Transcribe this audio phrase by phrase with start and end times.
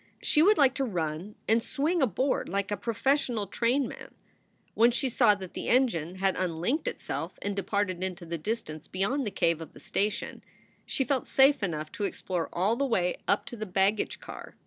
[0.23, 4.07] She would like to run and swing aboard like a professional train SOULS FOR SALE
[4.07, 4.73] 53 man.
[4.73, 9.27] When she saw that the engine had unlinked itself and departed into the distance beyond
[9.27, 10.43] the cave of the station,
[10.87, 14.55] she felt safe enough to explore all the way up to the baggage car.